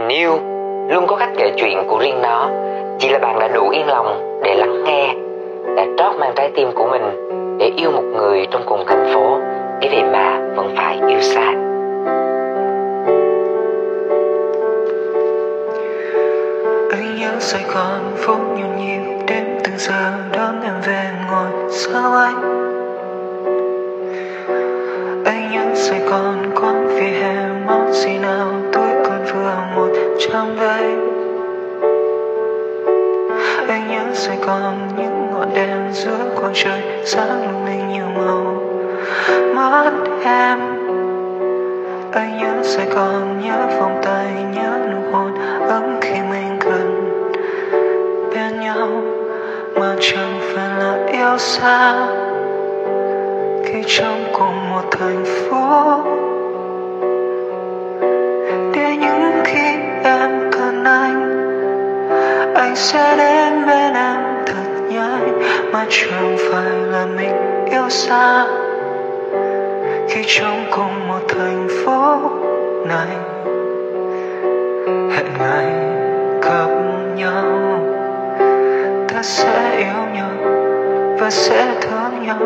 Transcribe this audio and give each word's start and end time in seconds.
Tình 0.00 0.18
yêu, 0.18 0.38
luôn 0.88 1.06
có 1.06 1.16
cách 1.16 1.28
kể 1.36 1.52
chuyện 1.56 1.84
của 1.88 1.98
riêng 1.98 2.22
nó. 2.22 2.50
Chỉ 2.98 3.08
là 3.08 3.18
bạn 3.18 3.38
đã 3.38 3.48
đủ 3.48 3.68
yên 3.68 3.86
lòng 3.86 4.40
để 4.44 4.54
lắng 4.54 4.84
nghe, 4.84 5.14
Đã 5.76 5.86
trót 5.98 6.16
mang 6.20 6.32
trái 6.36 6.50
tim 6.54 6.68
của 6.74 6.88
mình 6.90 7.02
Để 7.58 7.72
yêu 7.76 7.90
một 7.90 8.02
người 8.02 8.46
trong 8.50 8.62
cùng 8.66 8.84
thành 8.86 9.10
phố. 9.14 9.38
Cái 9.80 9.90
vậy 9.90 10.02
mà 10.12 10.40
vẫn 10.56 10.74
phải 10.76 11.00
yêu 11.08 11.20
xa. 11.20 11.52
Anh 16.90 17.16
nhớ 17.18 17.30
Sài 17.38 17.62
Gòn 17.74 18.12
phố 18.16 18.34
nhộn 18.34 18.76
nhịp 18.76 19.24
đêm 19.26 19.44
từng 19.64 19.78
giờ 19.78 20.12
đón 20.32 20.62
em 20.62 20.74
về 20.86 21.10
ngồi 21.30 21.70
sau 21.70 22.12
anh 22.12 22.60
anh 25.24 25.50
nhớ 25.52 25.74
Sài 25.74 25.98
Gòn 25.98 26.50
quán 26.60 26.88
vỉa 26.88 27.18
hè 27.20 27.34
món 27.66 27.92
gì 27.92 28.18
nào 28.18 28.59
một 30.28 30.56
đây. 30.60 30.96
Anh 33.68 33.88
nhớ 33.90 34.14
Sài 34.14 34.36
Gòn, 34.36 34.88
những 34.96 35.30
ngọn 35.32 35.54
đèn 35.54 35.92
giữa 35.92 36.18
quang 36.40 36.52
trời 36.54 36.82
sáng 37.04 37.42
lung 37.42 37.66
linh 37.66 37.88
nhiều 37.88 38.06
màu 38.16 38.62
mắt 39.54 39.92
em. 40.24 40.58
Anh 42.12 42.38
nhớ 42.38 42.62
Sài 42.62 42.86
Gòn, 42.86 43.40
nhớ 43.44 43.66
vòng 43.80 44.00
tay, 44.02 44.26
nhớ 44.54 44.78
nụ 44.90 45.12
hôn 45.12 45.34
ấm 45.68 45.98
khi 46.00 46.14
mình 46.30 46.58
gần 46.60 47.20
bên 48.34 48.60
nhau. 48.60 48.88
Mà 49.74 49.94
chẳng 50.00 50.40
phải 50.40 50.68
là 50.78 51.06
yêu 51.12 51.38
xa 51.38 52.08
khi 53.64 53.82
trong 53.86 54.24
cùng 54.32 54.70
một 54.70 54.84
thành 54.90 55.24
phố. 55.24 56.19
Sẽ 62.80 63.16
đến 63.16 63.66
bên 63.66 63.94
em 63.94 64.44
thật 64.46 64.80
nhanh, 64.90 65.42
mà 65.72 65.86
chẳng 65.88 66.36
phải 66.38 66.70
là 66.90 67.06
mình 67.06 67.64
yêu 67.70 67.88
xa. 67.88 68.46
Khi 70.08 70.22
trong 70.26 70.64
cùng 70.70 71.08
một 71.08 71.20
thành 71.28 71.68
phố 71.84 72.18
này, 72.84 73.16
hẹn 74.86 75.26
ngày 75.38 75.66
gặp 76.42 76.70
nhau. 77.16 77.44
Ta 79.08 79.22
sẽ 79.22 79.76
yêu 79.76 80.14
nhau 80.14 80.30
và 81.20 81.30
sẽ 81.30 81.66
thương 81.80 82.26
nhau 82.26 82.38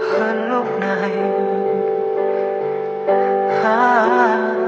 hơn 0.00 0.48
lúc 0.50 0.80
này. 0.80 1.10
Ah. 3.64 4.61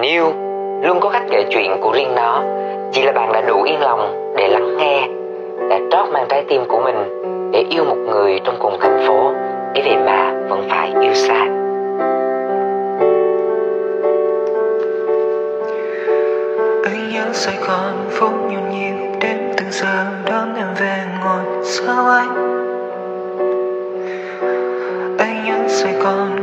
Tình 0.00 0.10
yêu 0.10 0.32
luôn 0.82 1.00
có 1.00 1.10
cách 1.10 1.22
kể 1.30 1.44
chuyện 1.50 1.76
của 1.80 1.92
riêng 1.92 2.14
nó. 2.16 2.42
Chỉ 2.92 3.02
là 3.02 3.12
bạn 3.12 3.32
đã 3.32 3.40
đủ 3.40 3.62
yên 3.62 3.80
lòng 3.80 4.32
để 4.36 4.48
lắng 4.48 4.76
nghe, 4.76 5.08
Đã 5.68 5.78
trót 5.90 6.12
mang 6.12 6.26
trái 6.28 6.44
tim 6.48 6.64
của 6.68 6.80
mình 6.84 6.96
Để 7.52 7.64
yêu 7.70 7.84
một 7.84 7.96
người 7.96 8.40
trong 8.44 8.56
cùng 8.58 8.76
thành 8.80 9.04
phố. 9.06 9.32
Để 9.74 9.82
vậy 9.84 9.96
mà 9.96 10.32
vẫn 10.48 10.68
phải 10.70 10.92
yêu 11.00 11.14
xa. 11.14 11.46
Anh 16.84 17.10
nhớ 17.12 17.24
Sài 17.32 17.56
Gòn 17.68 17.92
phố 18.10 18.26
nhộn 18.26 18.70
nhịp, 18.70 19.18
đêm 19.20 19.38
từng 19.56 19.70
giờ 19.70 20.04
đón 20.30 20.54
em 20.56 20.66
về 20.80 20.96
ngồi 21.24 21.64
sau 21.64 22.06
anh 22.06 22.60
anh 25.18 25.44
nhớ 25.44 25.68
Sài 25.68 25.92
Gòn 25.92 26.39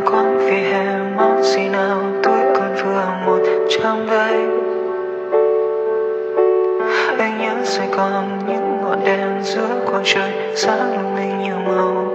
Ngọn 8.87 9.05
đèn 9.05 9.43
giữa 9.43 9.67
khoảng 9.85 10.03
trời 10.05 10.31
sáng 10.55 10.93
lung 10.93 11.15
linh 11.15 11.39
nhiều 11.39 11.55
màu. 11.67 12.07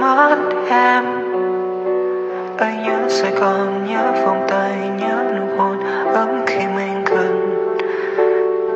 Mắt 0.00 0.36
em, 0.70 1.04
anh 2.58 2.82
nhớ 2.82 3.08
Sài 3.08 3.30
Gòn 3.30 3.86
nhớ 3.88 4.12
vòng 4.26 4.46
tay, 4.48 4.72
nhớ 4.98 5.24
nụ 5.34 5.56
hôn 5.56 5.78
ấm 6.14 6.28
khi 6.46 6.58
mình 6.76 7.04
gần 7.04 7.54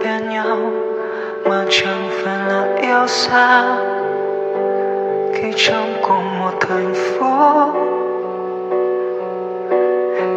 bên 0.04 0.28
nhau. 0.28 0.56
Mà 1.44 1.64
chẳng 1.70 2.08
phải 2.10 2.38
là 2.48 2.66
yêu 2.80 3.06
xa 3.06 3.76
khi 5.34 5.52
trong 5.56 5.94
cùng 6.02 6.38
một 6.38 6.52
thành 6.60 6.94
phố. 6.94 7.72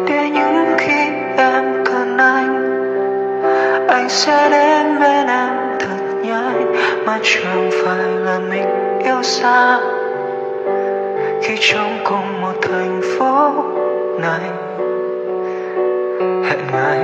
Để 0.08 0.30
những 0.30 0.74
khi 0.78 1.00
em 1.36 1.84
cần 1.84 2.18
anh 2.18 2.70
anh 3.88 4.08
sẽ 4.08 4.48
đến 4.50 4.69
mà 7.10 7.18
chẳng 7.22 7.70
phải 7.84 8.06
là 8.24 8.38
mình 8.38 8.98
yêu 9.04 9.22
xa 9.22 9.80
khi 11.42 11.56
trong 11.60 11.98
cùng 12.04 12.40
một 12.40 12.52
thành 12.62 13.00
phố 13.02 13.52
này, 14.18 14.50
hẹn 16.20 16.58
ngày 16.72 16.98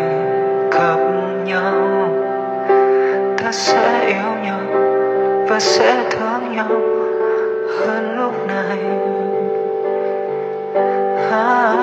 gặp 0.71 0.99
nhau 1.45 2.09
ta 3.37 3.53
sẽ 3.53 4.07
yêu 4.07 4.33
nhau 4.45 4.61
và 5.49 5.61
sẽ 5.61 6.05
thương 6.11 6.57
nhau 6.57 6.69
hơn 7.79 8.17
lúc 8.17 8.47
này 8.49 8.79
ha 11.31 11.75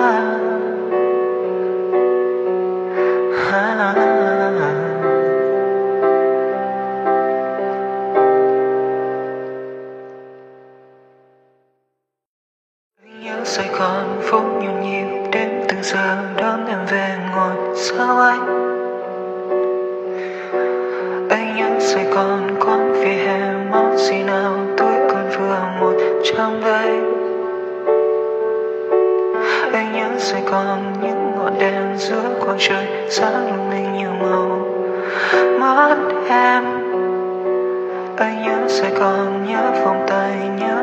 ha 3.49 3.75
à. 3.77 3.93
à, 3.93 3.93
à. 3.95 4.12
Sài 13.45 13.67
Gòn 13.79 14.21
phố 14.21 14.39
nhộn 14.39 14.81
nhịp 14.81 15.29
đêm, 15.31 15.49
từng 15.67 15.83
giờ 15.83 16.17
đón 16.37 16.67
em 16.67 16.85
về 16.91 17.17
ngồi 17.35 17.75
sao 17.75 18.19
anh 18.19 18.63
anh 21.29 21.55
nhớ 21.55 21.79
Sài 21.79 22.03
Gòn 22.03 22.55
quán 22.59 22.93
vỉa 22.93 23.07
hè 23.07 23.53
món 23.71 23.97
gì 23.97 24.23
nào 24.23 24.53
tôi 24.77 24.93
còn 25.09 25.29
vừa 25.29 25.59
một 25.79 25.93
trang 26.23 26.61
đây. 26.61 26.99
Anh 29.73 29.93
nhớ 29.93 30.09
Sài 30.17 30.41
Gòn, 30.41 30.93
những 31.01 31.31
ngọn 31.37 31.59
đèn 31.59 31.97
giữa 31.97 32.23
quang 32.45 32.57
trời, 32.59 32.87
sáng 33.09 33.47
lung 33.47 33.69
linh 33.71 33.93
nhiều 33.93 34.11
màu 34.21 34.59
mắt 35.59 35.97
em. 36.29 36.63
Anh 38.17 38.43
nhớ 38.43 38.67
Sài 38.67 38.91
Gòn, 38.91 39.45
nhớ 39.47 39.71
vòng 39.85 40.05
tay, 40.07 40.31
nhớ 40.59 40.82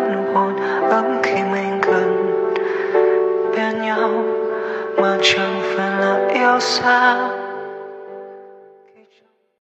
gần 6.60 7.39